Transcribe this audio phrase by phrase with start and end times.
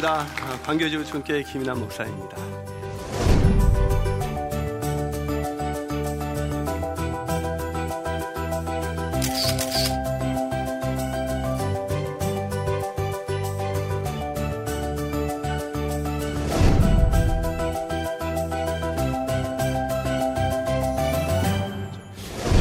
[0.00, 0.20] 반갑습니다.
[0.20, 2.36] 아, 광교지구 중교회 김인환 목사입니다.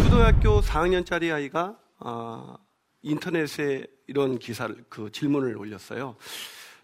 [0.04, 2.58] 초등학교 4학년짜리 아이가 아,
[3.02, 6.18] 인터넷에 이런 기사를 그 질문을 올렸어요.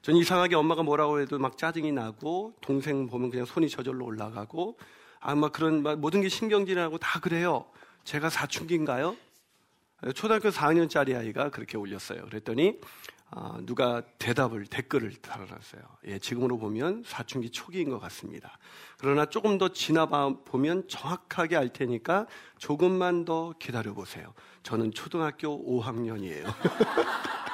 [0.05, 4.77] 전 이상하게 엄마가 뭐라고 해도 막 짜증이 나고 동생 보면 그냥 손이 저절로 올라가고
[5.19, 7.65] 아마 그런 막 모든 게 신경질하고 다 그래요.
[8.03, 9.15] 제가 사춘기인가요?
[10.13, 12.23] 초등학교 4학년짜리 아이가 그렇게 올렸어요.
[12.25, 12.79] 그랬더니
[13.31, 15.81] 아, 누가 대답을 댓글을 달아놨어요.
[16.05, 18.59] 예, 지금으로 보면 사춘기 초기인 것 같습니다.
[18.99, 22.27] 그러나 조금 더 지나봐 보면 정확하게 알 테니까
[22.59, 24.35] 조금만 더 기다려 보세요.
[24.61, 26.45] 저는 초등학교 5학년이에요.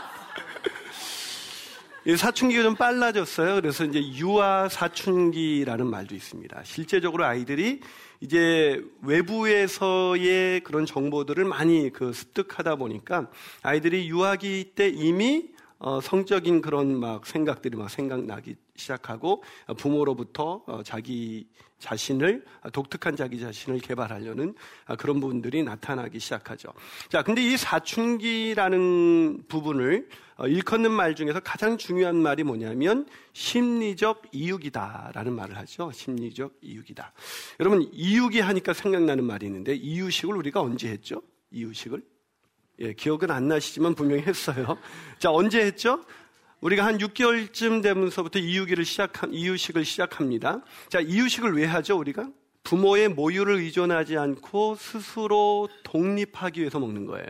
[2.04, 3.56] 이 사춘기가 좀 빨라졌어요.
[3.56, 6.64] 그래서 이제 유아 사춘기라는 말도 있습니다.
[6.64, 7.80] 실제적으로 아이들이
[8.22, 13.30] 이제 외부에서의 그런 정보들을 많이 그 습득하다 보니까
[13.62, 20.82] 아이들이 유아기 때 이미 어, 성적인 그런 막 생각들이 막 생각나기 시작하고 어, 부모로부터 어,
[20.84, 21.48] 자기
[21.82, 26.72] 자신을 어, 독특한 자기 자신을 개발하려는 아, 그런 부분들이 나타나기 시작하죠.
[27.10, 30.08] 자, 근데 이 사춘기라는 부분을
[30.38, 35.92] 어, 일컫는 말 중에서 가장 중요한 말이 뭐냐면 심리적 이육이다라는 말을 하죠.
[35.92, 37.11] 심리적 이육이다.
[37.60, 41.22] 여러분 이육이 하니까 생각나는 말이 있는데 이유식을 우리가 언제 했죠?
[41.52, 42.02] 이유식을
[42.80, 44.78] 예, 기억은 안 나시지만 분명히 했어요.
[45.20, 46.04] 자, 언제 했죠?
[46.61, 50.64] 우리가 한 6개월쯤 되면서부터 이유기를 시작한, 이유식을 시작합니다.
[50.89, 52.30] 자, 이유식을 왜 하죠, 우리가?
[52.64, 57.26] 부모의 모유를 의존하지 않고 스스로 독립하기 위해서 먹는 거예요.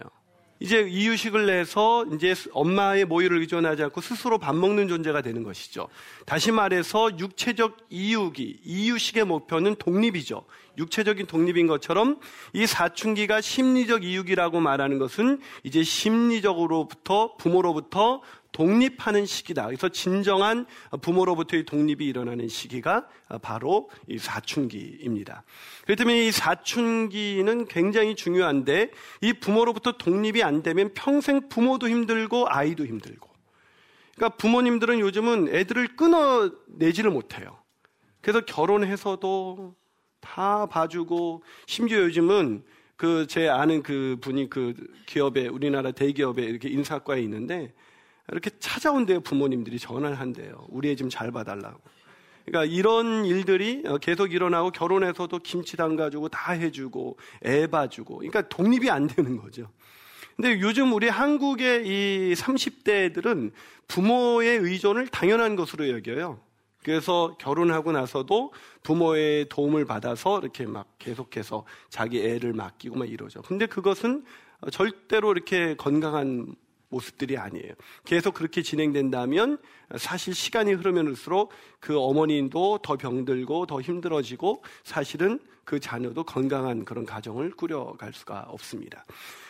[0.59, 5.87] 이제 이유식을 내서 이제 엄마의 모유를 의존하지 않고 스스로 밥 먹는 존재가 되는 것이죠.
[6.27, 10.45] 다시 말해서 육체적 이유기, 이유식의 목표는 독립이죠.
[10.77, 12.19] 육체적인 독립인 것처럼
[12.53, 19.65] 이 사춘기가 심리적 이유기라고 말하는 것은 이제 심리적으로부터 부모로부터 독립하는 시기다.
[19.67, 20.65] 그래서 진정한
[21.01, 23.07] 부모로부터의 독립이 일어나는 시기가
[23.41, 25.43] 바로 이 사춘기입니다.
[25.87, 28.91] 때문에 이 사춘기는 굉장히 중요한데
[29.21, 33.29] 이 부모로부터 독립이 안 되면 평생 부모도 힘들고 아이도 힘들고.
[34.15, 37.57] 그러니까 부모님들은 요즘은 애들을 끊어내지를 못해요.
[38.21, 39.75] 그래서 결혼해서도
[40.19, 42.63] 다 봐주고 심지어 요즘은
[42.97, 44.75] 그 제 아는 그 분이 그
[45.07, 47.73] 기업에 우리나라 대기업에 이렇게 인사과에 있는데
[48.31, 49.21] 이렇게 찾아온대요.
[49.21, 50.65] 부모님들이 전화를 한대요.
[50.69, 51.79] 우리 애 좀 잘 봐달라고.
[52.45, 58.17] 그러니까 이런 일들이 계속 일어나고 결혼해서도 김치 담가주고 다 해주고 애 봐주고.
[58.17, 59.69] 그러니까 독립이 안 되는 거죠.
[60.35, 63.51] 근데 요즘 우리 한국의 이 30대들은
[63.87, 66.39] 부모의 의존을 당연한 것으로 여겨요.
[66.83, 73.43] 그래서 결혼하고 나서도 부모의 도움을 받아서 이렇게 막 계속해서 자기 애를 맡기고 막 이러죠.
[73.43, 74.23] 근데 그것은
[74.71, 76.55] 절대로 이렇게 건강한
[76.91, 77.73] 모습들이 아니에요.
[78.05, 79.57] 계속 그렇게 진행된다면
[79.97, 87.05] 사실 시간이 흐르면 흘수록 그 어머니도 더 병들고 더 힘들어지고 사실은 그 자녀도 건강한 그런
[87.05, 89.05] 가정을 꾸려갈 수가 없습니다.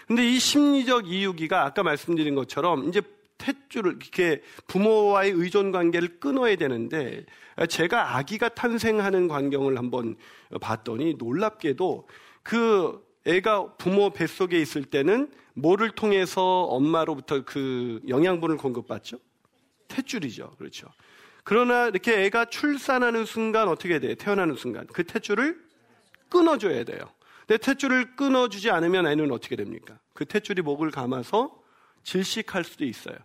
[0.08, 3.02] 근데 이 심리적 이유기가 아까 말씀드린 것처럼 이제
[3.38, 7.26] 탯줄을 이렇게 부모와의 의존 관계를 끊어야 되는데
[7.70, 10.16] 제가 아기가 탄생하는 광경을 한번
[10.62, 12.08] 봤더니 놀랍게도
[12.44, 19.18] 그 애가 부모 뱃속에 있을 때는 뭐를 통해서 엄마로부터 그 영양분을 공급받죠?
[19.88, 20.58] 탯줄이죠.
[20.58, 20.88] 그렇죠.
[21.44, 24.16] 그러나 이렇게 애가 출산하는 순간 어떻게 돼요?
[24.16, 25.58] 태어나는 순간 그 탯줄을
[26.30, 27.00] 끊어줘야 돼요.
[27.46, 30.00] 근데 탯줄을 끊어주지 않으면 애는 어떻게 됩니까?
[30.14, 31.52] 그 탯줄이 목을 감아서
[32.04, 33.18] 질식할 수도 있어요.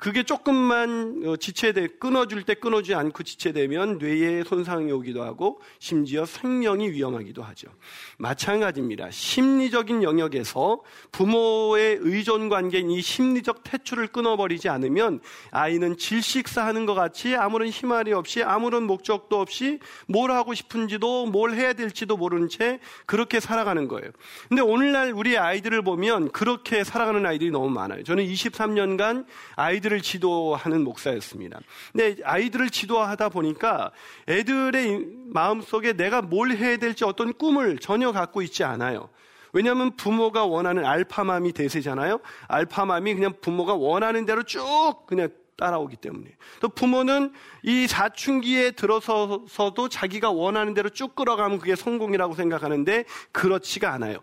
[0.00, 6.90] 그게 조금만 어, 지체돼 끊어줄 때 끊어주지 않고 지체되면 뇌에 손상이 오기도 하고 심지어 생명이
[6.90, 7.68] 위험하기도 하죠.
[8.16, 9.10] 마찬가지입니다.
[9.10, 10.80] 심리적인 영역에서
[11.12, 15.20] 부모의 의존 관계인 이 심리적 태출을 끊어버리지 않으면
[15.50, 21.74] 아이는 질식사하는 것 같이 아무런 희망이 없이 아무런 목적도 없이 뭘 하고 싶은지도 뭘 해야
[21.74, 24.10] 될지도 모르는 채 그렇게 살아가는 거예요.
[24.48, 28.02] 근데 오늘날 우리 아이들을 보면 그렇게 살아가는 아이들이 너무 많아요.
[28.02, 29.26] 저는 23년간
[29.56, 31.60] 아이들 을 지도하는 목사였습니다.
[31.92, 33.90] 근데 아이들을 지도하다 보니까
[34.28, 39.08] 애들의 마음속에 내가 뭘 해야 될지 어떤 꿈을 전혀 갖고 있지 않아요.
[39.52, 42.20] 왜냐하면 부모가 원하는 알파맘이 대세잖아요.
[42.48, 44.60] 알파맘이 그냥 부모가 원하는 대로 쭉
[45.06, 46.26] 그냥 따라오기 때문에.
[46.60, 47.32] 또 부모는
[47.62, 54.18] 이 사춘기에 들어서서도 자기가 원하는 대로 쭉 끌어가면 그게 성공이라고 생각하는데 그렇지가 않아요.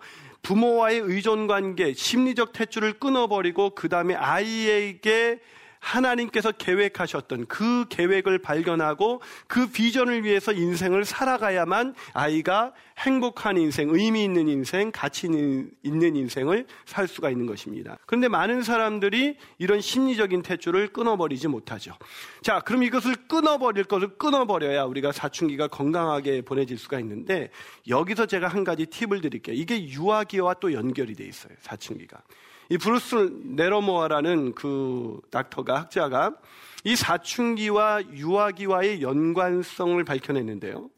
[0.48, 5.42] 부모와의 의존 관계, 심리적 태출을 끊어버리고 그 다음에 아이에게
[5.88, 14.48] 하나님께서 계획하셨던 그 계획을 발견하고 그 비전을 위해서 인생을 살아가야만 아이가 행복한 인생, 의미 있는
[14.48, 17.98] 인생, 가치 있는 인생을 살 수가 있는 것입니다.
[18.06, 21.94] 그런데 많은 사람들이 이런 심리적인 태출을 끊어버리지 못하죠.
[22.42, 27.50] 자, 그럼 이것을 끊어버릴 것을 끊어버려야 우리가 사춘기가 건강하게 보내질 수가 있는데
[27.88, 29.56] 여기서 제가 한 가지 팁을 드릴게요.
[29.56, 31.54] 이게 유아기와 또 연결이 돼 있어요.
[31.62, 32.22] 사춘기가.
[32.70, 36.36] 이 브루스 내러모어라는 그 닥터가 학자가
[36.84, 40.90] 이 사춘기와 유아기와의 연관성을 밝혀냈는데요.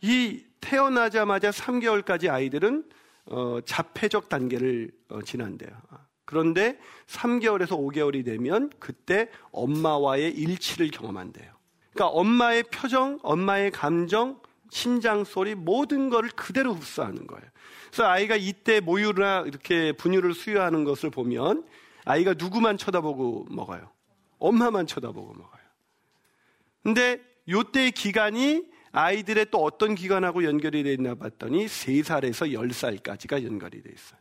[0.00, 2.84] 이 태어나자마자 3개월까지 아이들은
[3.26, 5.70] 어, 자폐적 단계를 어, 지난대요.
[6.24, 11.52] 그런데 3개월에서 5개월이 되면 그때 엄마와의 일치를 경험한대요.
[11.92, 17.44] 그러니까 엄마의 표정, 엄마의 감정, 심장 소리 모든 것을 그대로 흡수하는 거예요.
[17.92, 21.66] 그래서 아이가 이때 모유나 이렇게 분유를 수유하는 것을 보면
[22.06, 23.90] 아이가 누구만 쳐다보고 먹어요?
[24.38, 25.62] 엄마만 쳐다보고 먹어요.
[26.82, 33.92] 근데 요때 기간이 아이들의 또 어떤 기간하고 연결이 되어 있나 봤더니 3살에서 10살까지가 연결이 되어
[33.92, 34.18] 있어요.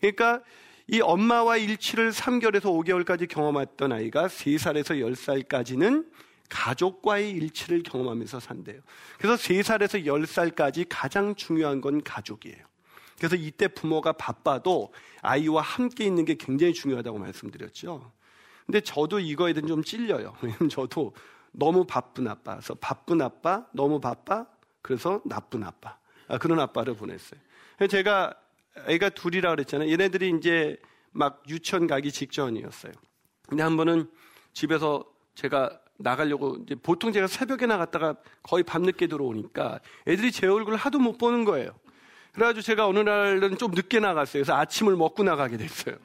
[0.00, 0.42] 그러니까
[0.88, 6.06] 이 엄마와 일치를 3개월에서 5개월까지 경험했던 아이가 3살에서 10살까지는
[6.48, 8.80] 가족과의 일치를 경험하면서 산대요.
[9.18, 12.64] 그래서 3살에서 10살까지 가장 중요한 건 가족이에요.
[13.18, 14.92] 그래서 이때 부모가 바빠도
[15.22, 18.12] 아이와 함께 있는 게 굉장히 중요하다고 말씀드렸죠.
[18.66, 20.34] 근데 저도 이거에 대해 좀 찔려요.
[20.42, 21.14] 왜냐면 저도
[21.52, 22.56] 너무 바쁜 아빠.
[22.56, 24.46] 그래서 바쁜 아빠, 너무 바빠,
[24.82, 25.98] 그래서 나쁜 아빠.
[26.28, 27.40] 아, 그런 아빠를 보냈어요.
[27.88, 28.34] 제가
[28.88, 29.90] 애가 둘이라 그랬잖아요.
[29.90, 30.76] 얘네들이 이제
[31.12, 32.92] 막 유치원 가기 직전이었어요.
[33.48, 34.10] 근데 한 번은
[34.52, 35.04] 집에서
[35.34, 41.16] 제가 나가려고 이제 보통 제가 새벽에 나갔다가 거의 밤늦게 들어오니까 애들이 제 얼굴을 하도 못
[41.16, 41.70] 보는 거예요.
[42.36, 44.42] 그래가지고 제가 어느 날은 좀 늦게 나갔어요.
[44.42, 45.96] 그래서 아침을 먹고 나가게 됐어요.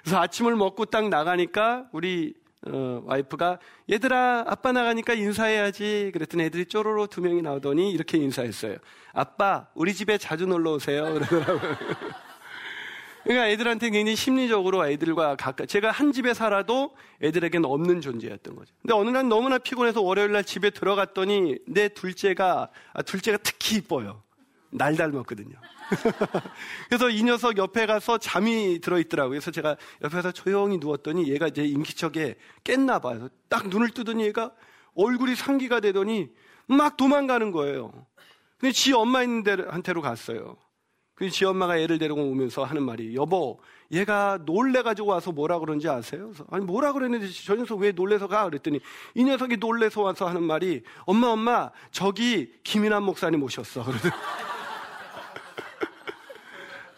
[0.00, 2.34] 그래서 아침을 먹고 딱 나가니까 우리
[2.68, 3.58] 어, 와이프가
[3.90, 8.76] 얘들아 아빠 나가니까 인사해야지 그랬더니 애들이 쪼로로 두 명이 나오더니 이렇게 인사했어요.
[9.12, 11.12] 아빠 우리 집에 자주 놀러 오세요.
[11.14, 11.76] 그러더라고요.
[13.24, 18.72] 그러니까 애들한테 굉장히 심리적으로 애들과 가까 제가 한 집에 살아도 애들에게는 없는 존재였던 거죠.
[18.82, 24.22] 근데 어느 날 너무나 피곤해서 월요일 날 집에 들어갔더니 내 둘째가 아, 둘째가 특히 이뻐요.
[24.72, 25.54] 날 닮았거든요.
[26.88, 29.30] 그래서 이 녀석 옆에 가서 잠이 들어있더라고요.
[29.30, 33.28] 그래서 제가 옆에서 조용히 누웠더니 얘가 이제 인기척에 깼나 봐요.
[33.48, 34.52] 딱 눈을 뜨더니 얘가
[34.94, 36.30] 얼굴이 상기가 되더니
[36.66, 37.92] 막 도망가는 거예요.
[38.56, 40.56] 근데 지 엄마 있는 데한테로 갔어요.
[41.14, 43.60] 그래서 지 엄마가 애를 데리고 오면서 하는 말이 여보
[43.92, 46.32] 얘가 놀래가지고 와서 뭐라 그런지 아세요?
[46.50, 48.44] 아니 뭐라 그랬는데 저 녀석 왜 놀래서 가?
[48.44, 48.80] 그랬더니
[49.14, 53.84] 이 녀석이 놀래서 와서 하는 말이 엄마 엄마 저기 김인환 목사님 오셨어.
[53.84, 54.14] 그러더니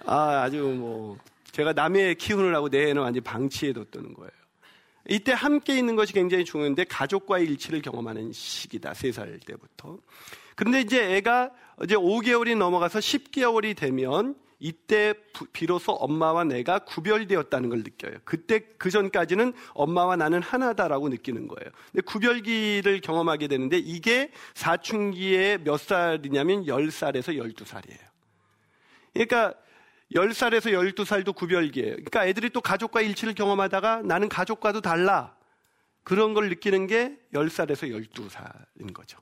[0.07, 1.19] 아, 아주 뭐,
[1.53, 4.31] 제가 남의 애 키우느라고 내 애는 완전히 방치해뒀다는 거예요.
[5.09, 8.95] 이때 함께 있는 것이 굉장히 중요한데 가족과의 일치를 경험하는 시기다.
[8.95, 9.99] 세 살 때부터.
[10.57, 11.51] 그런데 이제 애가
[11.83, 15.13] 이제 5개월이 넘어가서 10개월이 되면 이때
[15.53, 18.17] 비로소 엄마와 내가 구별되었다는 걸 느껴요.
[18.25, 21.71] 그때 그 전까지는 엄마와 나는 하나다라고 느끼는 거예요.
[21.93, 27.99] 근데 구별기를 경험하게 되는데 이게 사춘기에 몇 살이냐면 10살에서 12살이에요.
[29.13, 29.55] 그러니까
[30.15, 31.91] 10살에서 12살도 구별기예요.
[31.93, 35.37] 그러니까 애들이 또 가족과 일치를 경험하다가 나는 가족과도 달라.
[36.05, 39.19] 그런 걸 느끼는 게 10살에서 12살인 거죠.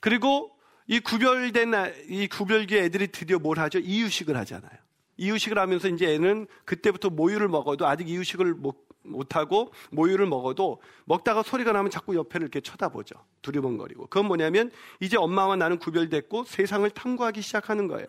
[0.00, 0.50] 그리고
[0.86, 1.72] 이 구별된
[2.08, 3.78] 이 구별기에 애들이 드디어 뭘 하죠?
[3.78, 4.78] 이유식을 하잖아요.
[5.18, 11.72] 이유식을 하면서 이제 애는 그때부터 모유를 먹어도 아직 이유식을 못, 못하고 모유를 먹어도 먹다가 소리가
[11.72, 13.16] 나면 자꾸 옆에를 이렇게 쳐다보죠.
[13.42, 14.06] 두리번거리고.
[14.06, 18.06] 그건 뭐냐면 이제 엄마와 나는 구별됐고 세상을 탐구하기 시작하는 거예요.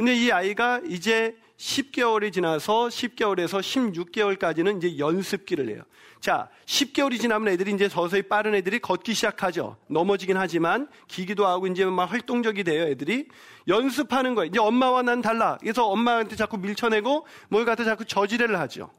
[0.00, 5.82] 근데 이 아이가 이제 10개월이 지나서 10개월에서 16개월까지는 이제 연습기를 해요.
[6.20, 9.76] 자, 10개월이 지나면 애들이 이제 서서히 빠른 애들이 걷기 시작하죠.
[9.88, 13.28] 넘어지긴 하지만 기기도 하고 이제 막 활동적이 돼요, 애들이.
[13.68, 14.48] 연습하는 거예요.
[14.48, 15.58] 이제 엄마와 난 달라.
[15.60, 18.90] 그래서 엄마한테 자꾸 밀쳐내고 뭘 갖다 자꾸 저지레를 하죠.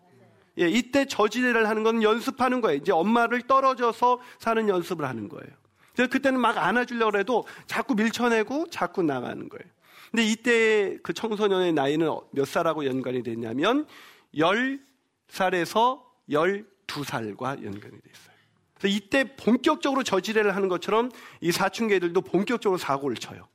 [0.60, 2.78] 예, 이때 저지레를 하는 건 연습하는 거예요.
[2.78, 5.52] 이제 엄마를 떨어져서 사는 연습을 하는 거예요.
[5.96, 9.81] 그래서 그때는 막 안아주려고 해도 자꾸 밀쳐내고 자꾸 나가는 거예요.
[10.12, 13.88] 근데 이때 그 청소년의 나이는 몇 살하고 연관이 됐냐면
[14.36, 18.36] 10살에서 12살과 연관이 됐어요.
[18.78, 23.48] 그래서 이때 본격적으로 저지레를 하는 것처럼 이 사춘기 애들도 본격적으로 사고를 쳐요.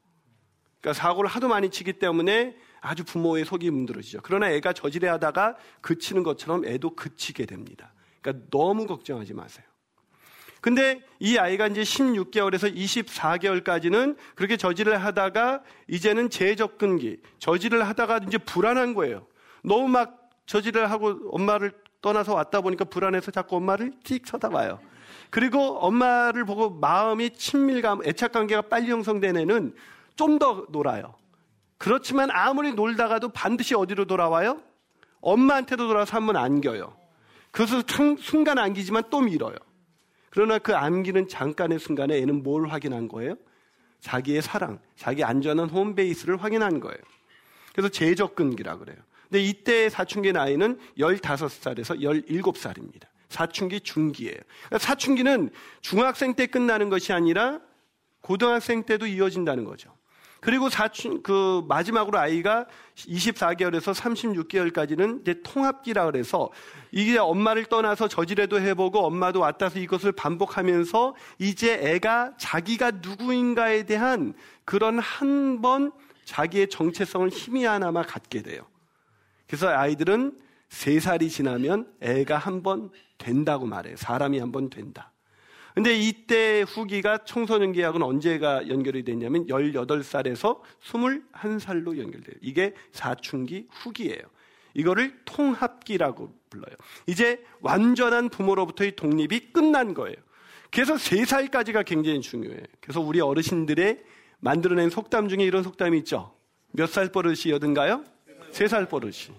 [0.81, 4.21] 그러니까 사고를 하도 많이 치기 때문에 아주 부모의 속이 문드러지죠.
[4.23, 7.93] 그러나 애가 저지레 하다가 그치는 것처럼 애도 그치게 됩니다.
[8.23, 9.66] 그러니까 너무 걱정하지 마세요.
[10.61, 18.95] 근데 이 아이가 이제 16개월에서 24개월까지는 그렇게 저지를 하다가 이제는 재접근기, 저지를 하다가 이제 불안한
[18.95, 19.27] 거예요.
[19.63, 21.73] 너무 막 저지를 하고 엄마를
[22.03, 24.81] 떠나서 왔다 보니까 불안해서 자꾸 엄마를 틱 쳐다봐요.
[25.31, 29.75] 그리고 엄마를 보고 마음이 친밀감, 애착 관계가 빨리 형성된 애는
[30.17, 31.15] 좀 더 놀아요.
[31.79, 34.63] 그렇지만 아무리 놀다가도 반드시 어디로 돌아와요?
[35.21, 36.97] 엄마한테도 돌아서 한 번 안겨요.
[37.51, 37.83] 그래서
[38.19, 39.57] 순간 안기지만 또 밀어요.
[40.37, 43.37] 그러나 그 안기는 잠깐의 순간에 애는 뭘 확인한 거예요?
[44.01, 46.99] 자기의 사랑, 자기 안전한 홈베이스를 확인한 거예요.
[47.73, 48.99] 그래서 재접근기라 그래요.
[49.23, 53.05] 근데 이때 사춘기 나이는 15살에서 17살입니다.
[53.31, 54.37] 사춘기 중기예요.
[54.67, 55.49] 그러니까 사춘기는
[55.81, 57.59] 중학생 때 끝나는 것이 아니라
[58.21, 59.91] 고등학생 때도 이어진다는 거죠.
[60.41, 62.67] 그리고 사춘, 그 마지막으로 아이가
[62.97, 66.51] 24개월에서 36개월까지는 이제 통합기라 그래서
[66.93, 74.99] 이게 엄마를 떠나서 저지레도 해보고 엄마도 왔다서 이것을 반복하면서 이제 애가 자기가 누구인가에 대한 그런
[74.99, 75.91] 한 번
[76.25, 78.63] 자기의 정체성을 희미하나마 갖게 돼요.
[79.47, 80.39] 그래서 아이들은
[80.69, 83.97] 3살이 지나면 애가 한 번 된다고 말해요.
[83.97, 85.13] 사람이 한 번 된다.
[85.77, 92.35] 근데 이때 후기가 청소년 계약은 언제가 연결이 됐냐면 18살에서 21살로 연결돼요.
[92.41, 94.23] 이게 사춘기 후기예요.
[94.73, 96.75] 이거를 통합기라고 불러요.
[97.07, 100.17] 이제 완전한 부모로부터의 독립이 끝난 거예요.
[100.71, 102.63] 그래서 3살까지가 굉장히 중요해요.
[102.81, 104.03] 그래서 우리 어르신들의
[104.41, 106.35] 만들어낸 속담 중에 이런 속담이 있죠.
[106.73, 108.03] 몇 살 버릇이여든가요?
[108.53, 109.37] 3살 버릇이.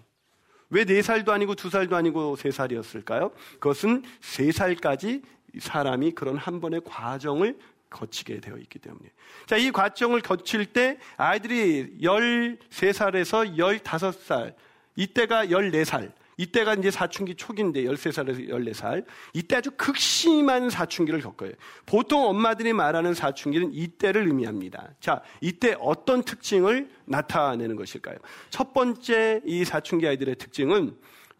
[0.69, 3.31] 왜 4살도 아니고 2살도 아니고 3살이었을까요?
[3.53, 5.23] 그것은 3살까지
[5.59, 7.57] 사람이 그런 한 번의 과정을
[7.89, 9.09] 거치게 되어 있기 때문에.
[9.45, 14.55] 자, 이 과정을 거칠 때 아이들이 13살에서 15살,
[14.95, 19.05] 이때가 14살, 이때가 이제 사춘기 초기인데 13살에서 14살.
[19.33, 21.51] 이때 아주 극심한 사춘기를 겪어요.
[21.85, 24.89] 보통 엄마들이 말하는 사춘기는 이때를 의미합니다.
[24.99, 28.17] 자, 이때 어떤 특징을 나타내는 것일까요?
[28.51, 30.95] 첫 번째 이 사춘기 아이들의 특징은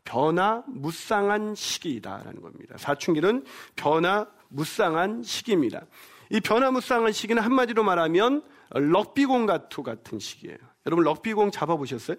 [0.08, 2.76] 변화 무쌍한 시기이다라는 겁니다.
[2.78, 3.44] 사춘기는
[3.76, 5.86] 변화 무쌍한 시기입니다.
[6.30, 10.58] 이 변화 무쌍한 시기는 한마디로 말하면 럭비공 같은 같은 시기예요.
[10.86, 12.16] 여러분 럭비공 잡아보셨어요?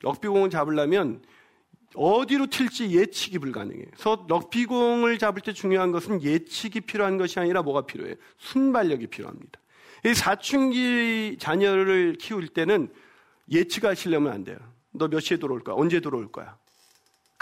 [0.00, 1.22] 럭비공을 잡으려면
[1.94, 3.86] 어디로 튈지 예측이 불가능해요.
[3.92, 8.16] 그래서 럭비공을 잡을 때 중요한 것은 예측이 필요한 것이 아니라 뭐가 필요해요?
[8.38, 9.60] 순발력이 필요합니다.
[10.06, 12.92] 이 사춘기 자녀를 키울 때는
[13.48, 14.58] 예측하시려면 안 돼요.
[14.90, 15.76] 너 몇 시에 들어올 거야?
[15.76, 16.56] 언제 들어올 거야?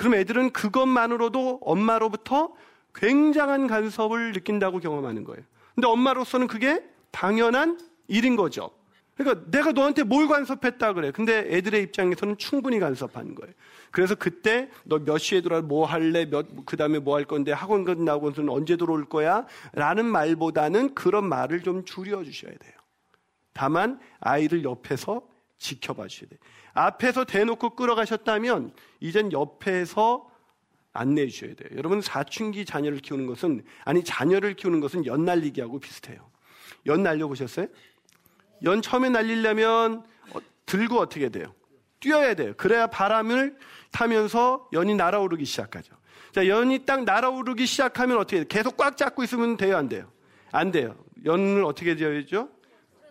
[0.01, 2.55] 그럼 애들은 그것만으로도 엄마로부터
[2.95, 5.43] 굉장한 간섭을 느낀다고 경험하는 거예요.
[5.75, 7.79] 근데 엄마로서는 그게 당연한
[8.09, 8.71] 일인 거죠.
[9.15, 11.11] 그러니까 내가 너한테 뭘 간섭했다 그래.
[11.11, 13.53] 근데 애들의 입장에서는 충분히 간섭하는 거예요.
[13.91, 16.25] 그래서 그때 너 몇 시에 들어와 뭐 할래?
[16.25, 19.45] 몇, 그 다음에 뭐 할 건데 학원 끝나고는 언제 들어올 거야?
[19.75, 22.73] 라는 말보다는 그런 말을 좀 줄여 주셔야 돼요.
[23.53, 25.21] 다만 아이를 옆에서
[25.59, 26.41] 지켜봐 주셔야 돼요.
[26.73, 30.29] 앞에서 대놓고 끌어가셨다면 이젠 옆에서
[30.93, 31.71] 안내해 주셔야 돼요.
[31.77, 36.31] 여러분 사춘기 자녀를 키우는 것은 아니 자녀를 키우는 것은 연 날리기하고 비슷해요.
[36.87, 37.67] 연 날려 보셨어요?
[38.65, 41.55] 연 처음에 날리려면 어, 들고 어떻게 돼요?
[42.01, 42.55] 뛰어야 돼요.
[42.57, 43.57] 그래야 바람을
[43.93, 45.95] 타면서 연이 날아오르기 시작하죠.
[46.33, 48.47] 자, 연이 딱 날아오르기 시작하면 어떻게 돼요?
[48.49, 50.11] 계속 꽉 잡고 있으면 돼요, 안 돼요?
[50.53, 50.97] 안 돼요.
[51.25, 52.49] 연을 어떻게 되어야죠?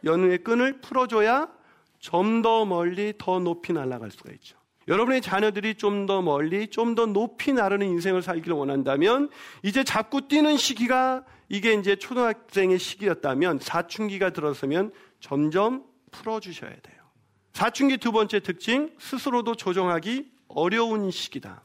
[0.04, 1.50] 연의 끈을 풀어줘야
[2.00, 4.58] 좀 더 멀리 더 높이 날아갈 수가 있죠.
[4.88, 9.30] 여러분의 자녀들이 좀 더 멀리, 좀 더 높이 나르는 인생을 살기를 원한다면
[9.64, 17.00] 이제 잡고 뛰는 시기가 이게 이제 초등학생의 시기였다면 사춘기가 들어서면 점점 풀어주셔야 돼요.
[17.54, 21.64] 사춘기 두 번째 특징, 스스로도 조정하기 어려운 시기다.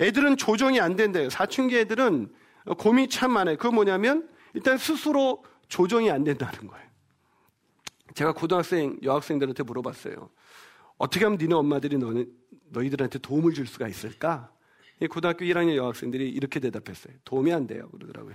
[0.00, 1.28] 애들은 조정이 안 된대요.
[1.30, 2.32] 사춘기 애들은
[2.78, 3.56] 고민이 참 많아요.
[3.56, 6.86] 그거 뭐냐면 일단 스스로 조정이 안 된다는 거예요.
[8.14, 10.30] 제가 고등학생, 여학생들한테 물어봤어요.
[10.98, 12.30] 어떻게 하면 니네 엄마들이 너는,
[12.70, 14.50] 너희들한테 도움을 줄 수가 있을까?
[15.10, 17.14] 고등학교 1학년 여학생들이 이렇게 대답했어요.
[17.24, 17.88] 도움이 안 돼요.
[17.90, 18.34] 그러더라고요.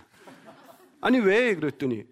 [0.99, 1.55] 아니, 왜?
[1.55, 2.03] 그랬더니,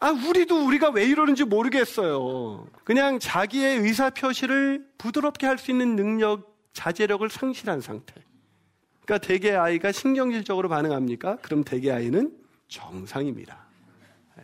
[0.00, 2.66] 아, 우리도 우리가 왜 이러는지 모르겠어요.
[2.82, 8.14] 그냥 자기의 의사표시를 부드럽게 할 수 있는 능력, 자제력을 상실한 상태.
[9.04, 11.36] 그러니까 대개 아이가 신경질적으로 반응합니까?
[11.36, 13.61] 그럼 대개 아이는 정상입니다.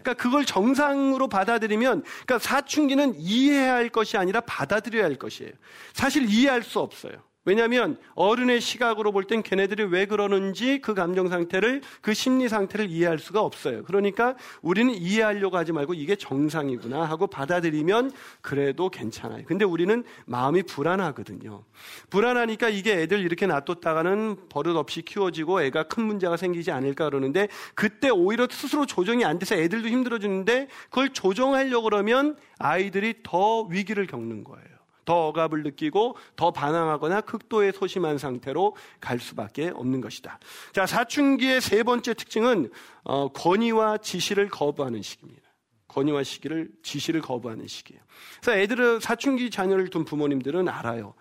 [0.03, 5.53] 그러니까 그걸 정상으로 받아들이면, 그러니까 사춘기는 이해해야 할 것이 아니라 받아들여야 할 것이에요.
[5.93, 7.28] 사실 이해할 수 없어요.
[7.49, 13.19] 왜냐하면 어른의 시각으로 볼 땐 걔네들이 왜 그러는지 그 감정 상태를 그 심리 상태를 이해할
[13.19, 13.85] 수가 없어요.
[13.85, 19.45] 그러니까 우리는 이해하려고 하지 말고 이게 정상이구나 하고 받아들이면 그래도 괜찮아요.
[19.47, 21.65] 근데 우리는 마음이 불안하거든요.
[22.11, 28.11] 불안하니까 이게 애들 이렇게 놔뒀다가는 버릇 없이 키워지고 애가 큰 문제가 생기지 않을까 그러는데 그때
[28.11, 34.78] 오히려 스스로 조정이 안 돼서 애들도 힘들어지는데 그걸 조정하려고 그러면 아이들이 더 위기를 겪는 거예요.
[35.09, 40.39] 더 억압을 느끼고 더 반항하거나 극도의 소심한 상태로 갈 수밖에 없는 것이다.
[40.75, 42.71] 자, 사춘기의 세 번째 특징은
[43.05, 45.49] 어, 권위와 지시를 거부하는 시기입니다.
[45.89, 48.03] 권위와 시기를 지시를 거부하는 시기예요.
[48.43, 51.15] 그래서 애들은 사춘기 자녀를 둔 부모님들은 알아요.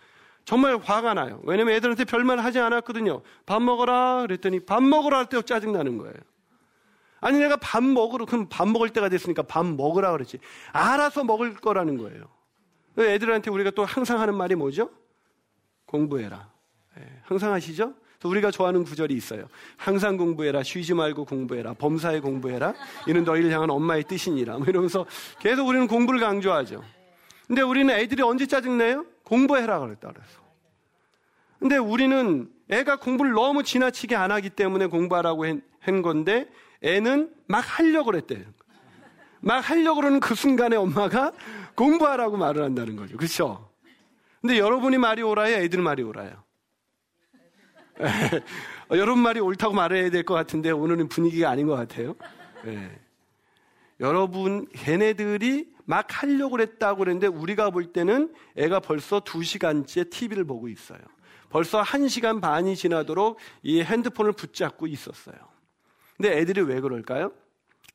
[0.43, 1.39] 정말 화가 나요.
[1.43, 3.21] 왜냐면 애들한테 별말 하지 않았거든요.
[3.45, 6.13] 밥 먹어라 그랬더니 밥 먹으라 할 때 짜증 나는 거예요.
[7.21, 10.39] 아니 내가 밥 먹으러 그럼 밥 먹을 때가 됐으니까 밥 먹으라 그랬지.
[10.73, 12.36] 알아서 먹을 거라는 거예요.
[13.05, 14.89] 애들한테 우리가 또 항상 하는 말이 뭐죠?
[15.85, 16.49] 공부해라.
[16.99, 17.93] 예, 항상 하시죠?
[18.23, 19.47] 우리가 좋아하는 구절이 있어요.
[19.75, 20.63] 항상 공부해라.
[20.63, 21.73] 쉬지 말고 공부해라.
[21.75, 22.73] 범사에 공부해라.
[23.07, 24.57] 이는 너희를 향한 엄마의 뜻이니라.
[24.57, 25.05] 뭐 이러면서
[25.39, 26.83] 계속 우리는 공부를 강조하죠.
[27.45, 29.05] 근데 우리는 애들이 언제 짜증내요?
[29.23, 30.41] 공부해라 그랬다 그래서.
[31.59, 35.45] 근데 우리는 애가 공부를 너무 지나치게 안 하기 때문에 공부하라고
[35.79, 36.49] 한 건데
[36.81, 38.43] 애는 막 하려고 그랬대요.
[39.39, 41.31] 막 하려고 그러는 그 순간에 엄마가
[41.77, 43.15] 공부하라고 말을 한다는 거죠.
[43.17, 43.69] 그렇죠?
[44.41, 45.55] 근데 여러분이 말이 옳아요?
[45.57, 46.43] 애들 말이 옳아요?
[48.91, 52.15] 여러분 말이 옳다고 말해야 될 것 같은데 오늘은 분위기가 아닌 것 같아요.
[52.65, 52.99] 네.
[53.99, 60.67] 여러분 걔네들이 막 하려고 그랬다고 그랬는데 우리가 볼 때는 애가 벌써 두 시간째 TV를 보고
[60.67, 60.99] 있어요.
[61.49, 65.35] 벌써 한 시간 반이 지나도록 이 핸드폰을 붙잡고 있었어요.
[66.17, 67.31] 근데 애들이 왜 그럴까요?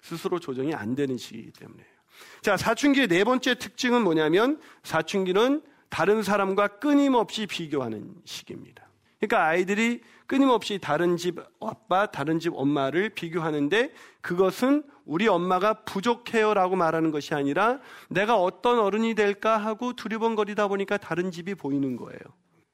[0.01, 1.92] 스스로 조정이 안 되는 시기이기 때문에요.
[2.41, 8.89] 자, 사춘기의 네 번째 특징은 뭐냐면 사춘기는 다른 사람과 끊임없이 비교하는 시기입니다.
[9.21, 17.11] 그러니까 아이들이 끊임없이 다른 집 아빠, 다른 집 엄마를 비교하는데 그것은 우리 엄마가 부족해요라고 말하는
[17.11, 22.19] 것이 아니라 내가 어떤 어른이 될까 하고 두리번거리다 보니까 다른 집이 보이는 거예요.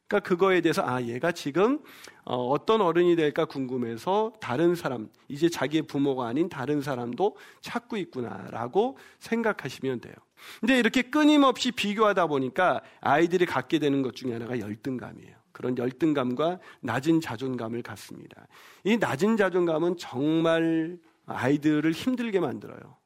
[0.09, 1.81] 그러니까 그거에 대해서 아 얘가 지금
[2.25, 8.97] 어, 떤 어른이 될까 궁금해서 다른 사람 이제 자기의 부모가 아닌 다른 사람도 찾고 있구나라고
[9.19, 10.15] 생각하시면 돼요.
[10.61, 15.37] 근데 이렇게 끊임없이 비교하다 보니까 아이들이 갖게 되는 것 중에 하나가 열등감이에요.
[15.53, 18.47] 그런 열등감과 낮은 자존감을 갖습니다.
[18.85, 22.97] 이 낮은 자존감은 정말 아이들을 힘들게 만들어요.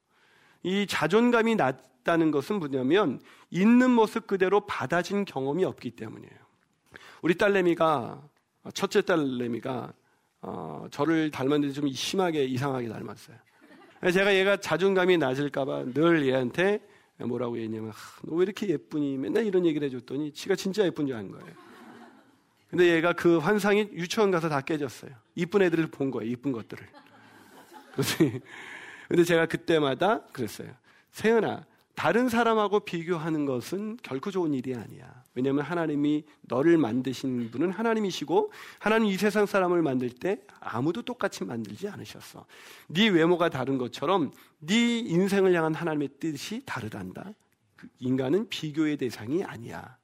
[0.62, 6.41] 이 자존감이 낮다는 것은 뭐냐면 있는 모습 그대로 받아진 경험이 없기 때문이에요.
[7.23, 8.21] 우리 딸내미가
[8.75, 9.93] 첫째 딸내미가
[10.43, 13.37] 어, 저를 닮았는데 좀 심하게 이상하게 닮았어요.
[14.13, 16.81] 제가 얘가 자존감이 낮을까봐 늘 얘한테
[17.19, 17.93] 뭐라고 했냐면
[18.25, 21.47] 너왜 이렇게 예쁘니 맨날 이런 얘기를 해줬더니 지가 진짜 예쁜 줄 아는 거예요.
[22.69, 25.13] 근데 얘가 그 환상이 유치원 가서 다 깨졌어요.
[25.37, 26.29] 이쁜 애들을 본 거예요.
[26.33, 26.85] 이쁜 것들을.
[29.09, 30.75] 근데 제가 그때마다 그랬어요.
[31.13, 35.22] 세연아, 다른 사람하고 비교하는 것은 결코 좋은 일이 아니야.
[35.35, 41.88] 왜냐하면 하나님이 너를 만드신 분은 하나님이시고 하나님 이 세상 사람을 만들 때 아무도 똑같이 만들지
[41.88, 42.46] 않으셨어.
[42.88, 47.33] 네 외모가 다른 것처럼 네 인생을 향한 하나님의 뜻이 다르단다.
[47.76, 49.96] 그 인간은 비교의 대상이 아니야.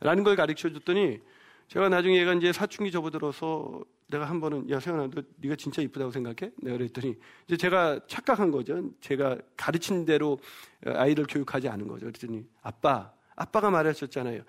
[0.00, 1.20] 라는 걸 가르쳐 줬더니
[1.68, 6.10] 제가 나중에 얘가 이제 사춘기 접어들어서 내가 한 번은 야 세연아 너 네가 진짜 이쁘다고
[6.10, 6.52] 생각해?
[6.62, 8.90] 내가 그랬더니 이제 제가 착각한 거죠.
[9.00, 10.38] 제가 가르친 대로
[10.84, 12.06] 아이를 교육하지 않은 거죠.
[12.06, 14.42] 그랬더니 아빠 아빠가 말하셨잖아요.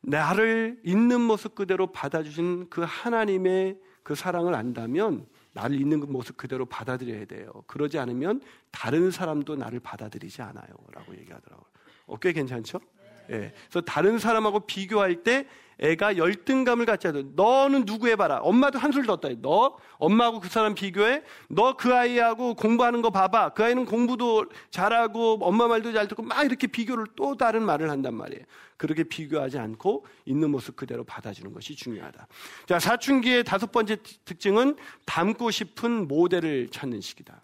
[0.00, 6.66] 나를 있는 모습 그대로 받아주신 그 하나님의 그 사랑을 안다면 나를 있는 그 모습 그대로
[6.66, 7.50] 받아들여야 돼요.
[7.66, 10.66] 그러지 않으면 다른 사람도 나를 받아들이지 않아요.
[10.92, 11.66] 라고 얘기하더라고요.
[12.06, 12.80] 어, 꽤 괜찮죠?
[13.30, 13.52] 예.
[13.70, 15.46] 그래서 다른 사람하고 비교할 때
[15.80, 17.22] 애가 열등감을 갖지 않아.
[17.34, 18.38] 너는 누구 해봐라.
[18.38, 19.28] 엄마도 한술 뒀다.
[19.42, 21.22] 너 엄마하고 그 사람 비교해.
[21.48, 23.50] 너 그 아이하고 공부하는 거 봐봐.
[23.50, 28.14] 그 아이는 공부도 잘하고 엄마 말도 잘 듣고 막 이렇게 비교를 또 다른 말을 한단
[28.14, 28.44] 말이에요.
[28.76, 32.28] 그렇게 비교하지 않고 있는 모습 그대로 받아주는 것이 중요하다.
[32.66, 37.42] 자 사춘기의 다섯 번째 특징은 닮고 싶은 모델을 찾는 시기다.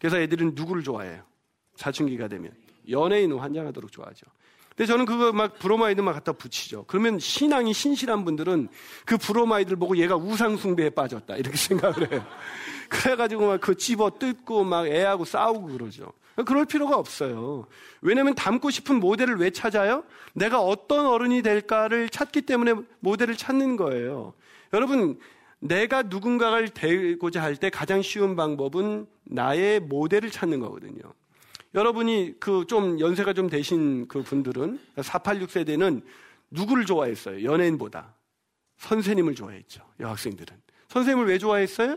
[0.00, 1.22] 그래서 애들은 누구를 좋아해요?
[1.76, 2.52] 사춘기가 되면
[2.90, 4.26] 연예인을 환장하도록 좋아하죠.
[4.78, 6.84] 근데 저는 그거 막 브로마이드만 갖다 붙이죠.
[6.86, 8.68] 그러면 신앙이 신실한 분들은
[9.04, 11.36] 그 브로마이드를 보고 얘가 우상숭배에 빠졌다.
[11.36, 12.24] 이렇게 생각을 해요.
[12.88, 16.12] 그래가지고 막 그 집어 뜯고 막 애하고 싸우고 그러죠.
[16.46, 17.66] 그럴 필요가 없어요.
[18.00, 20.04] 왜냐하면 닮고 싶은 모델을 왜 찾아요?
[20.32, 24.32] 내가 어떤 어른이 될까를 찾기 때문에 모델을 찾는 거예요.
[24.72, 25.18] 여러분,
[25.58, 31.00] 내가 누군가를 되고자 할 때 가장 쉬운 방법은 나의 모델을 찾는 거거든요.
[31.74, 36.02] 여러분이 그 좀 연세가 좀 되신 그 분들은 486 세대는
[36.50, 37.44] 누구를 좋아했어요?
[37.44, 38.14] 연예인보다
[38.78, 39.82] 선생님을 좋아했죠.
[40.00, 40.56] 여학생들은
[40.88, 41.96] 선생님을 왜 좋아했어요?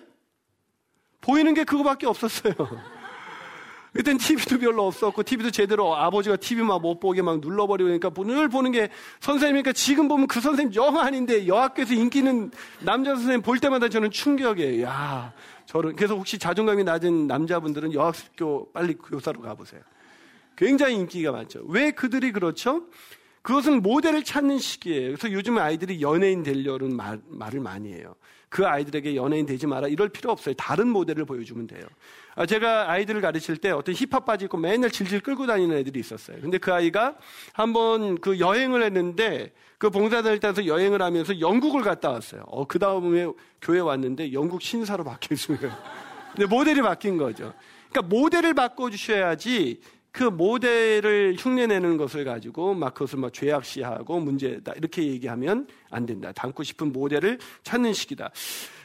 [1.22, 2.54] 보이는 게 그거밖에 없었어요.
[3.94, 8.72] 그땐 TV도 별로 없었고, TV도 제대로 아버지가 TV만 못 보게 막 눌러버리고 그러니까 늘 보는
[8.72, 13.90] 게 선생님이니까 지금 보면 그 선생님 영 아닌데 여학교에서 인기 있는 남자 선생님 볼 때마다
[13.90, 14.86] 저는 충격이에요.
[14.86, 15.34] 야,
[15.72, 15.96] 저는.
[15.96, 19.82] 그래서 혹시 자존감이 낮은 남자분들은 여학교 빨리 교사로 가보세요.
[20.58, 21.64] 굉장히 인기가 많죠.
[21.68, 22.84] 왜 그들이 그렇죠?
[23.42, 25.16] 그것은 모델을 찾는 시기예요.
[25.16, 28.16] 그래서 요즘 아이들이 연예인 되려는 말, 말을 많이 해요.
[28.50, 30.54] 그 아이들에게 연예인 되지 마라 이럴 필요 없어요.
[30.56, 31.86] 다른 모델을 보여주면 돼요.
[32.36, 36.40] 아, 제가 아이들을 가르칠 때 어떤 힙합 바지 입고 맨날 질질 끌고 다니는 애들이 있었어요.
[36.42, 37.16] 근데 그 아이가
[37.54, 42.44] 한번 그 여행을 했는데 그 봉사단을 따라서 여행을 하면서 영국을 갔다 왔어요.
[42.48, 43.26] 어, 그 다음에
[43.62, 45.58] 교회 왔는데 영국 신사로 바뀌었어요.
[46.36, 47.54] 근데 모델이 바뀐 거죠.
[47.90, 49.80] 그러니까 모델을 바꿔주셔야지
[50.12, 56.32] 그 모델을 흉내내는 것을 가지고 막 그것을 막 죄악시하고 문제다 이렇게 얘기하면 안 된다.
[56.34, 58.32] 닮고 싶은 모델을 찾는 시기다.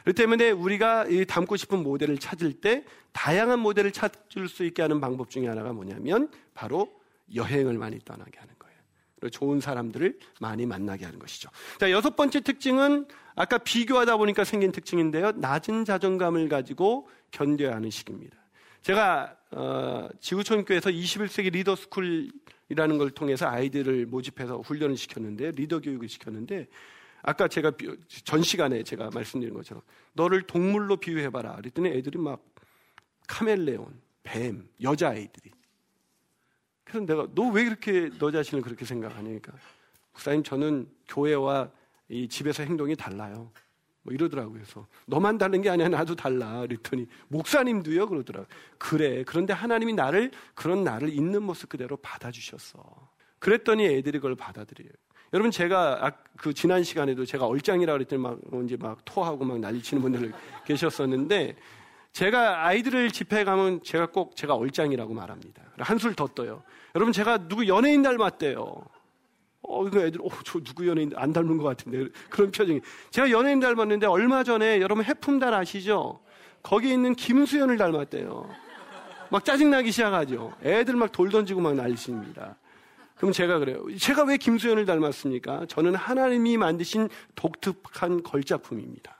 [0.03, 5.01] 그렇기 때문에 우리가 이 닮고 싶은 모델을 찾을 때 다양한 모델을 찾을 수 있게 하는
[5.01, 6.97] 방법 중에 하나가 뭐냐면 바로
[7.35, 8.77] 여행을 많이 떠나게 하는 거예요.
[9.19, 11.49] 그리고 좋은 사람들을 많이 만나게 하는 것이죠.
[11.79, 15.33] 자, 여섯 번째 특징은 아까 비교하다 보니까 생긴 특징인데요.
[15.33, 18.37] 낮은 자존감을 가지고 견뎌야 하는 시기입니다.
[18.81, 26.67] 제가 어, 지구촌교회에서 21세기 리더스쿨이라는 걸 통해서 아이들을 모집해서 훈련을 시켰는데 리더 교육을 시켰는데
[27.21, 27.71] 아까 제가
[28.23, 29.81] 전 시간에 제가 말씀드린 것처럼
[30.13, 32.43] 너를 동물로 비유해봐라 그랬더니 애들이 막
[33.27, 35.51] 카멜레온, 뱀, 여자 아이들이
[36.83, 39.53] 그래서 내가 너왜 이렇게 너 자신을 그렇게 생각하냐니까
[40.13, 41.71] 목사님 저는 교회와
[42.09, 43.51] 이 집에서 행동이 달라요.
[44.07, 44.53] 뭐 이러더라고요.
[44.53, 46.61] 그래서 너만 다른 게 아니야 나도 달라.
[46.61, 48.47] 그랬더니 목사님도요 그러더라고요.
[48.77, 49.23] 그래.
[49.25, 52.79] 그런데 하나님이 나를 그런 나를 있는 모습 그대로 받아주셨어.
[53.39, 54.91] 그랬더니 애들이 그걸 받아들여요.
[55.33, 60.31] 여러분 제가 그 지난 시간에도 제가 얼짱이라 그랬더니 막 이제 막 토하고 막 난리치는 분들
[60.65, 61.57] 계셨었는데
[62.13, 65.63] 제가 아이들을 집회에 가면 제가 꼭 제가 얼짱이라고 말합니다.
[65.79, 66.63] 한술 더 떠요.
[66.95, 68.85] 여러분 제가 누구 연예인 닮았대요.
[69.67, 72.09] 어, 이거 애들, 어, 저 누구 연예인 안 닮은 것 같은데.
[72.29, 72.81] 그런 표정이.
[73.11, 76.21] 제가 연예인 닮았는데 얼마 전에 여러분 해품달 아시죠?
[76.63, 78.49] 거기 있는 김수현을 닮았대요.
[79.29, 80.53] 막 짜증나기 시작하죠.
[80.63, 82.55] 애들 막 돌 던지고 막 난리칩니다.
[83.17, 83.83] 그럼 제가 그래요.
[83.97, 85.65] 제가 왜 김수현을 닮았습니까?
[85.67, 89.17] 저는 하나님이 만드신 독특한 걸작품입니다.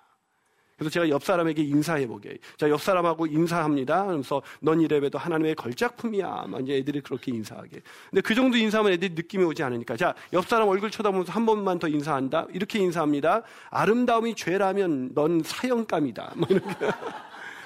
[0.78, 2.38] 그래서 제가 옆 사람에게 인사해보게.
[2.56, 4.04] 자, 옆 사람하고 인사합니다.
[4.04, 6.46] 그러면서 넌 이래봬도 하나님의 걸작품이야.
[6.48, 7.82] 막 이제 애들이 그렇게 인사하게.
[8.12, 9.98] 근데 그 정도 인사하면 애들이 느낌이 오지 않으니까.
[9.98, 12.46] 자, 옆 사람 얼굴 쳐다보면서 한 번만 더 인사한다.
[12.54, 13.42] 이렇게 인사합니다.
[13.72, 16.34] 아름다움이 죄라면 넌 사형감이다.
[16.38, 16.70] 뭐 이렇게.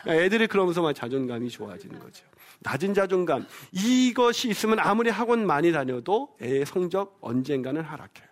[0.08, 2.24] 애들이 그러면서 막 자존감이 좋아지는 거죠.
[2.62, 3.45] 낮은 자존감.
[3.74, 8.28] 이것이 있으면 아무리 학원 많이 다녀도 애의 성적 언젠가는 하락해요.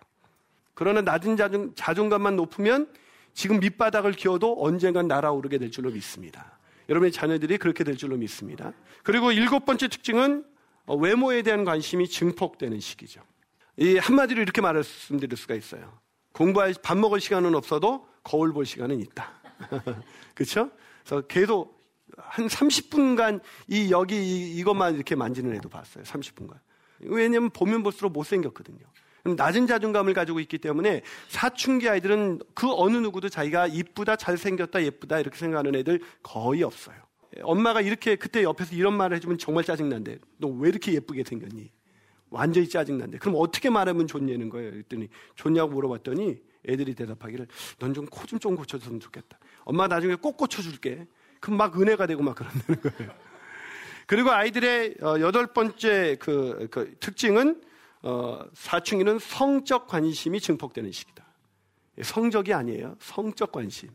[0.72, 2.88] 그러나 낮은 자존, 자존감만 높으면
[3.40, 6.58] 지금 밑바닥을 기어도 언젠간 날아오르게 될 줄로 믿습니다.
[6.90, 8.74] 여러분의 자녀들이 그렇게 될 줄로 믿습니다.
[9.02, 10.44] 그리고 일곱 번째 특징은
[10.84, 13.22] 어, 외모에 대한 관심이 증폭되는 시기죠.
[13.78, 15.90] 이 한마디로 이렇게 말씀드릴 수가 있어요.
[16.34, 19.32] 공부할 밥 먹을 시간은 없어도 거울 볼 시간은 있다.
[20.36, 20.70] 그렇죠?
[21.02, 21.82] 그래서 계속
[22.18, 26.04] 한 30분간 이 여기 이것만 이렇게 만지는 애도 봤어요.
[26.04, 26.58] 30분간.
[26.98, 28.84] 왜냐하면 보면 볼수록 못생겼거든요.
[29.24, 35.36] 낮은 자존감을 가지고 있기 때문에 사춘기 아이들은 그 어느 누구도 자기가 이쁘다, 잘생겼다, 예쁘다 이렇게
[35.38, 36.96] 생각하는 애들 거의 없어요.
[37.42, 41.70] 엄마가 이렇게 그때 옆에서 이런 말을 해주면 정말 짜증난데 너 왜 이렇게 예쁘게 생겼니?
[42.28, 44.70] 완전히 짜증난데 그럼 어떻게 말하면 좋냐는 거예요.
[44.70, 47.46] 그랬더니 좋냐고 물어봤더니 애들이 대답하기를
[47.78, 49.38] 넌 좀 코 좀좀 고쳐줬으면 좋겠다.
[49.64, 51.06] 엄마 나중에 꼭 고쳐줄게.
[51.40, 53.12] 그럼 막 은혜가 되고 막 그런다는 거예요.
[54.06, 57.62] 그리고 아이들의 어, 여덟 번째 그, 그 특징은
[58.02, 61.26] 어, 사춘기는 성적 관심이 증폭되는 시기다.
[62.02, 62.96] 성적이 아니에요.
[63.00, 63.90] 성적 관심.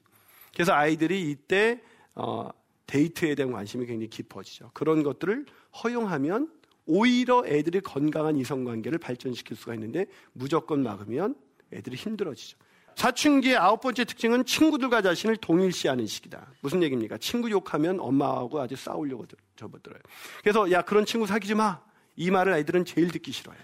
[0.53, 1.81] 그래서 아이들이 이때
[2.13, 2.49] 어,
[2.87, 4.71] 데이트에 대한 관심이 굉장히 깊어지죠.
[4.73, 5.45] 그런 것들을
[5.83, 6.51] 허용하면
[6.85, 11.35] 오히려 애들이 건강한 이성 관계를 발전시킬 수가 있는데 무조건 막으면
[11.73, 12.57] 애들이 힘들어지죠.
[12.95, 16.53] 사춘기의 아홉 번째 특징은 친구들과 자신을 동일시하는 시기다.
[16.61, 17.17] 무슨 얘기입니까?
[17.17, 19.25] 친구 욕하면 엄마하고 아주 싸우려고
[19.57, 19.99] 접어들어요.
[20.41, 21.81] 그래서 야 그런 친구 사귀지 마.
[22.15, 23.61] 이 말을 아이들은 제일 듣기 싫어해요.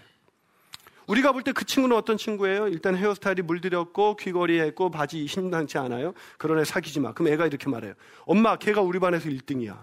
[1.12, 2.68] 우리가 볼 때 그 친구는 어떤 친구예요?
[2.70, 6.14] 일단 헤어스타일이 물들였고 귀걸이 했고 바지 심상치 않아요.
[6.38, 7.12] 그런 애 사귀지 마.
[7.14, 7.94] 그럼 애가 이렇게 말해요.
[8.26, 9.78] 엄마, 걔가 우리 반에서 1등이야.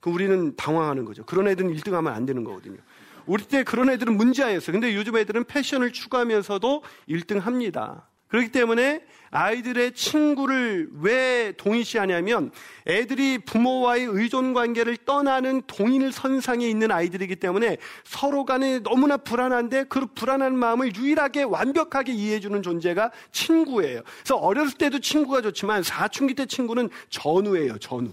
[0.00, 1.24] 그럼 우리는 당황하는 거죠.
[1.26, 2.78] 그런 애들은 1등하면 안 되는 거거든요.
[3.26, 4.72] 우리 때 그런 애들은 문제아였어요.
[4.72, 8.08] 근데 요즘 애들은 패션을 추구하면서도 1등 합니다.
[8.28, 12.50] 그렇기 때문에 아이들의 친구를 왜 동의시하냐면
[12.86, 20.06] 애들이 부모와의 의존 관계를 떠나는 동일 선상에 있는 아이들이기 때문에 서로 간에 너무나 불안한데 그
[20.14, 24.02] 불안한 마음을 유일하게 완벽하게 이해해주는 존재가 친구예요.
[24.22, 28.10] 그래서 어렸을 때도 친구가 좋지만 사춘기 때 친구는 전우예요, 전우.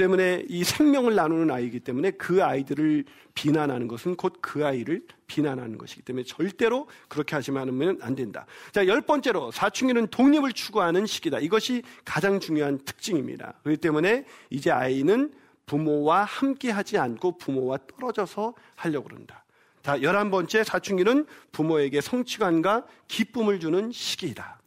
[0.00, 6.02] 때문에 이 생명을 나누는 아이이기 때문에 그 아이들을 비난하는 것은 곧 그 아이를 비난하는 것이기
[6.02, 8.46] 때문에 절대로 그렇게 하지 않으면 안 된다.
[8.72, 11.38] 자, 열 번째로 사춘기는 독립을 추구하는 시기다.
[11.38, 13.54] 이것이 가장 중요한 특징입니다.
[13.62, 15.32] 그렇기 때문에 이제 아이는
[15.66, 19.44] 부모와 함께 하지 않고 부모와 떨어져서 하려고 그런다.
[19.82, 24.59] 자, 열한 번째 사춘기는 부모에게 성취감과 기쁨을 주는 시기이다.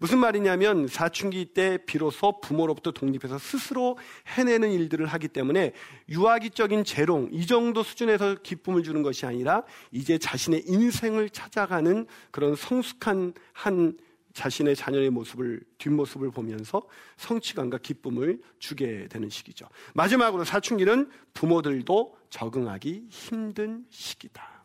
[0.00, 5.72] 무슨 말이냐면 사춘기 때 비로소 부모로부터 독립해서 스스로 해내는 일들을 하기 때문에
[6.08, 13.34] 유아기적인 재롱 이 정도 수준에서 기쁨을 주는 것이 아니라 이제 자신의 인생을 찾아가는 그런 성숙한
[13.52, 13.98] 한
[14.32, 16.82] 자신의 자녀의 모습을 뒷모습을 보면서
[17.18, 19.68] 성취감과 기쁨을 주게 되는 시기죠.
[19.92, 24.59] 마지막으로 사춘기는 부모들도 적응하기 힘든 시기다.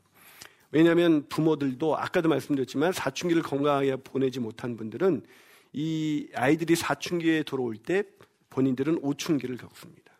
[0.76, 5.26] 왜냐하면 부모들도 아까도 말씀드렸지만 사춘기를 건강하게 보내지 못한 분들은
[5.72, 8.04] 이 아이들이 사춘기에 들어올 때
[8.50, 10.12] 본인들은 오춘기를 겪습니다.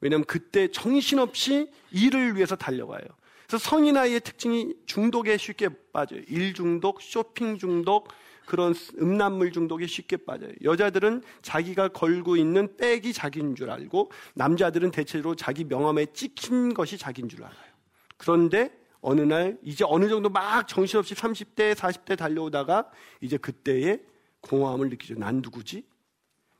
[0.00, 3.02] 왜냐하면 그때 정신없이 일을 위해서 달려가요.
[3.48, 6.20] 그래서 성인 아이의 특징이 중독에 쉽게 빠져요.
[6.28, 8.06] 일 중독, 쇼핑 중독,
[8.46, 10.52] 그런 음란물 중독에 쉽게 빠져요.
[10.62, 17.28] 여자들은 자기가 걸고 있는 백이 자기인 줄 알고 남자들은 대체로 자기 명함에 찍힌 것이 자기인
[17.28, 17.74] 줄 알아요.
[18.16, 22.90] 그런데 어느 날 이제 어느 정도 막 정신없이 30대, 40대 달려오다가
[23.20, 24.00] 이제 그때에
[24.40, 25.14] 공허함을 느끼죠.
[25.16, 25.86] 난 누구지?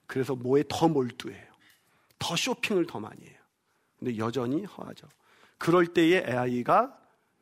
[0.07, 1.47] 그래서 뭐에 더 몰두해요.
[2.19, 3.39] 더 쇼핑을 더 많이 해요.
[3.99, 5.09] 근데 여전히 허하죠.
[5.57, 6.95] 그럴 때에 아이가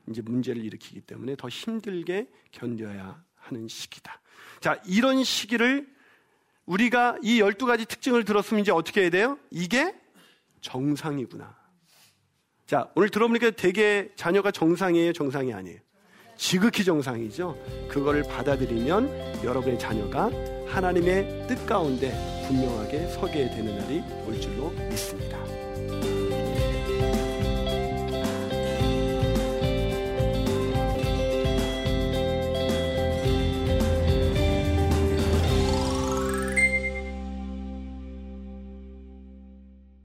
[0.09, 4.21] 이제 문제를 일으키기 때문에 더 힘들게 견뎌야 하는 시기다.
[4.61, 5.93] 자, 이런 시기를
[6.65, 9.37] 우리가 이 12가지 특징을 들었으면 이제 어떻게 해야 돼요?
[9.51, 9.97] 이게
[10.61, 11.62] 정상이구나.
[12.73, 15.79] 자, 오늘 들어보니까 되게 자녀가 정상이에요, 정상이 아니에요.
[16.39, 17.55] 지극히 정상이죠.
[17.87, 20.31] 그거를 받아들이면 여러분의 자녀가
[20.69, 22.15] 하나님의 뜻 가운데
[22.49, 25.39] 분명하게 서게 되는 날이 올 줄로 믿습니다.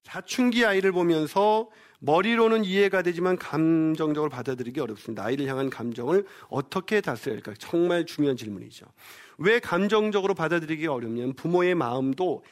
[0.04, 1.70] 사춘기 아이를 보면서
[2.00, 5.26] 머리로는 이해가 되지만 감정적으로 받아들이기 어렵습니다.
[5.26, 7.54] 아이를 향한 감정을 어떻게 다스려야 할까?
[7.58, 8.86] 정말 중요한 질문이죠.
[9.40, 12.44] 왜 감정적으로 받아들이기 어렵냐면 부모의 마음도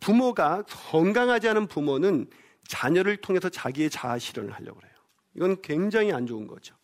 [0.00, 2.28] 부모가 건강하지 않은 부모는
[2.66, 4.92] 자녀를 통해서 자기의 자아 실현을 하려고 해요.
[5.36, 6.74] 이건 굉장히 안 좋은 거죠.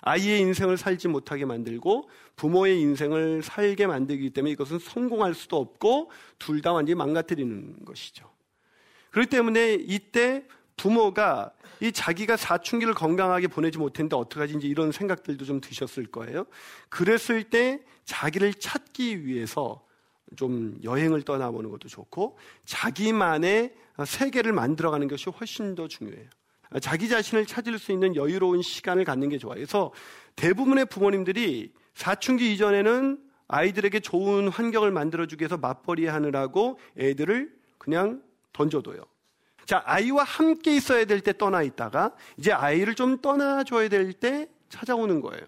[0.00, 6.60] 아이의 인생을 살지 못하게 만들고 부모의 인생을 살게 만들기 때문에 이것은 성공할 수도 없고 둘
[6.60, 8.30] 다 완전히 망가뜨리는 것이죠.
[9.10, 15.60] 그렇기 때문에 이때 부모가 이 자기가 사춘기를 건강하게 보내지 못했는데 어떡하지 이제 이런 생각들도 좀
[15.60, 16.46] 드셨을 거예요.
[16.88, 19.84] 그랬을 때 자기를 찾기 위해서
[20.36, 26.28] 좀 여행을 떠나보는 것도 좋고 자기만의 세계를 만들어가는 것이 훨씬 더 중요해요.
[26.80, 29.56] 자기 자신을 찾을 수 있는 여유로운 시간을 갖는 게 좋아요.
[29.56, 29.92] 그래서
[30.36, 39.04] 대부분의 부모님들이 사춘기 이전에는 아이들에게 좋은 환경을 만들어주기 위해서 맞벌이 하느라고 애들을 그냥 던져둬요.
[39.66, 45.20] 자, 아이와 함께 있어야 될 때 떠나 있다가 이제 아이를 좀 떠나줘야 될 때 찾아오는
[45.20, 45.42] 거예요.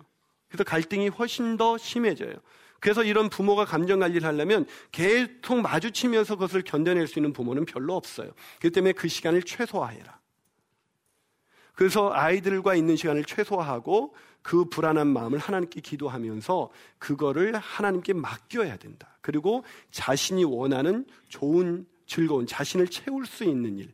[0.49, 2.35] 그래서 갈등이 훨씬 더 심해져요.
[2.81, 8.31] 그래서 이런 부모가 감정 관리를 하려면 계속 마주치면서 그것을 견뎌낼 수 있는 부모는 별로 없어요.
[8.61, 10.21] 그렇기 때문에 그 시간을 최소화해라.
[11.75, 19.19] 그래서 아이들과 있는 시간을 최소화하고 그 불안한 마음을 하나님께 기도하면서 그거를 하나님께 맡겨야 된다.
[19.21, 23.93] 그리고 자신이 원하는 좋은 즐거운 자신을 채울 수 있는 일, 어,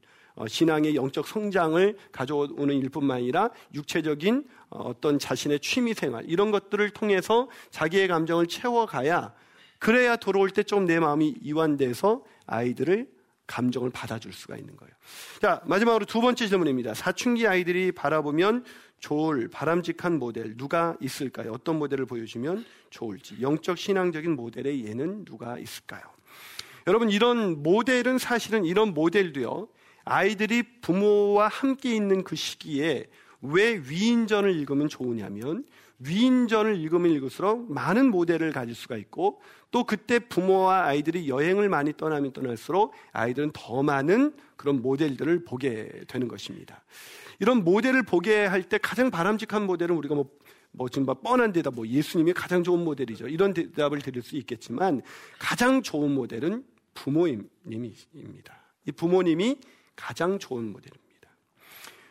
[0.49, 7.49] 신앙의 영적 성장을 가져오는 일뿐만 아니라 육체적인 어, 어떤 자신의 취미 생활 이런 것들을 통해서
[7.71, 9.35] 자기의 감정을 채워가야
[9.79, 13.09] 그래야 돌아올 때 좀 내 마음이 이완돼서 아이들을
[13.47, 14.93] 감정을 받아줄 수가 있는 거예요.
[15.41, 16.95] 자, 마지막으로 두 번째 질문입니다.
[16.95, 18.65] 사춘기 아이들이 바라보면
[19.01, 21.53] 좋을 바람직한 모델 누가 있을까요?
[21.53, 26.03] 어떤 모델을 보여주면 좋을지 영적 신앙적인 모델의 예는 누가 있을까요?
[26.87, 29.69] 여러분 이런 모델은 사실은 이런 모델도요.
[30.05, 33.07] 아이들이 부모와 함께 있는 그 시기에
[33.43, 35.65] 왜 위인전을 읽으면 좋으냐면
[35.99, 42.33] 위인전을 읽으면 읽을수록 많은 모델을 가질 수가 있고 또 그때 부모와 아이들이 여행을 많이 떠나면
[42.33, 46.83] 떠날수록 아이들은 더 많은 그런 모델들을 보게 되는 것입니다.
[47.39, 50.31] 이런 모델을 보게 할 때 가장 바람직한 모델은 우리가 뭐,
[50.73, 53.29] 뭐 지금 뭐 뻔한 데다 뭐 예수님이 가장 좋은 모델이죠.
[53.29, 55.03] 이런 대답을 드릴 수 있겠지만
[55.39, 58.63] 가장 좋은 모델은 부모님입니다.
[58.87, 59.59] 이 부모님이
[59.97, 61.03] 가장 좋은 모델입니다.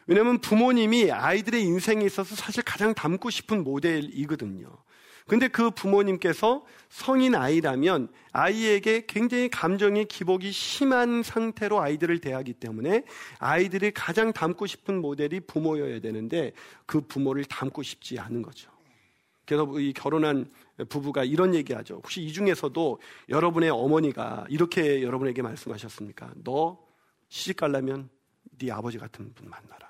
[0.07, 4.67] 왜냐하면 부모님이 아이들의 인생에 있어서 사실 가장 닮고 싶은 모델이거든요.
[5.27, 13.05] 근데 그 부모님께서 성인 아이라면 아이에게 굉장히 감정의 기복이 심한 상태로 아이들을 대하기 때문에
[13.39, 16.51] 아이들이 가장 닮고 싶은 모델이 부모여야 되는데
[16.85, 18.71] 그 부모를 닮고 싶지 않은 거죠.
[19.45, 20.49] 그래서 이 결혼한
[20.89, 21.95] 부부가 이런 얘기하죠.
[21.95, 26.31] 혹시 이 중에서도 여러분의 어머니가 이렇게 여러분에게 말씀하셨습니까?
[26.43, 26.79] 너
[27.31, 28.09] 시집 가려면
[28.59, 29.89] 네 아버지 같은 분 만나라.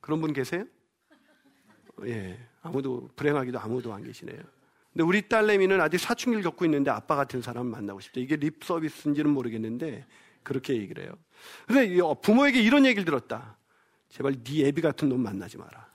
[0.00, 0.64] 그런 분 계세요?
[2.04, 4.42] 예, 아무도 불행하기도 아무도 안 계시네요.
[4.92, 8.20] 근데 우리 딸내미는 아직 사춘기를 겪고 있는데 아빠 같은 사람을 만나고 싶다.
[8.20, 10.06] 이게 립 서비스인지는 모르겠는데
[10.42, 11.12] 그렇게 얘기를 해요.
[11.68, 13.56] 근데 부모에게 이런 얘기를 들었다.
[14.08, 15.88] 제발 네 애비 같은 놈 만나지 마라.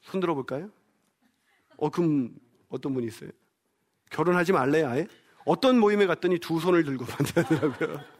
[0.00, 0.70] 손 들어볼까요?
[1.76, 2.34] 어, 그럼
[2.70, 3.30] 어떤 분이 있어요?
[4.10, 5.06] 결혼하지 말래요, 아예?
[5.44, 7.04] 어떤 모임에 갔더니 두 손을 들고
[7.36, 8.19] 만나더라고요.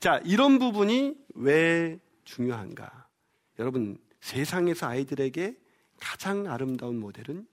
[0.00, 3.08] 자, 이런 부분이 왜 중요한가?
[3.58, 5.56] 여러분, 세상에서 아이들에게
[5.98, 7.46] 가장 아름다운 모델은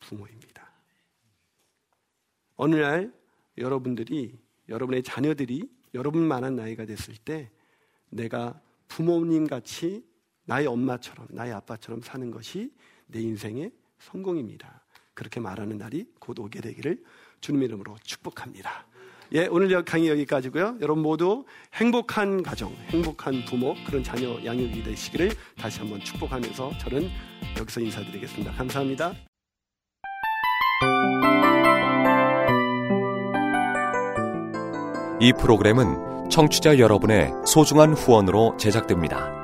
[0.00, 0.72] 부모입니다.
[2.56, 3.12] 어느 날
[3.58, 4.38] 여러분들이
[4.70, 7.50] 여러분의 자녀들이 여러분만한 나이가 됐을 때
[8.08, 10.06] 내가 부모님 같이
[10.44, 12.72] 나의 엄마처럼 나의 아빠처럼 사는 것이
[13.06, 14.82] 내 인생의 성공입니다.
[15.12, 17.04] 그렇게 말하는 날이 곧 오게 되기를
[17.40, 18.86] 주님 이름으로 축복합니다.
[19.34, 20.76] 예, 오늘 강의 여기까지고요.
[20.80, 21.44] 여러분 모두
[21.74, 27.10] 행복한 가정, 행복한 부모, 그런 자녀 양육이 되시기를 다시 한번 축복하면서 저는
[27.58, 28.52] 여기서 인사드리겠습니다.
[28.52, 29.12] 감사합니다.
[35.20, 39.43] 이 프로그램은 청취자 여러분의 소중한 후원으로 제작됩니다.